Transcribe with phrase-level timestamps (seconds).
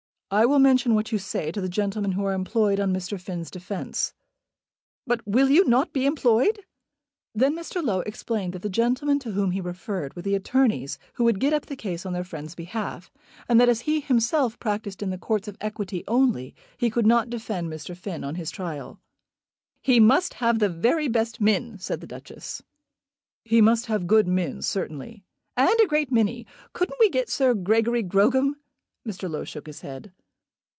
[0.33, 3.19] "I will mention what you say to the gentlemen who are employed on Mr.
[3.19, 4.13] Finn's defence."
[5.05, 6.61] "But will not you be employed?"
[7.35, 7.83] Then Mr.
[7.83, 11.51] Low explained that the gentlemen to whom he referred were the attorneys who would get
[11.51, 13.11] up the case on their friend's behalf,
[13.49, 17.29] and that as he himself practised in the Courts of Equity only, he could not
[17.29, 17.93] defend Mr.
[17.93, 19.01] Finn on his trial.
[19.81, 22.63] "He must have the very best men," said the Duchess.
[23.43, 25.25] "He must have good men, certainly."
[25.57, 26.47] "And a great many.
[26.71, 28.55] Couldn't we get Sir Gregory Grogram?"
[29.05, 29.29] Mr.
[29.29, 30.13] Low shook his head.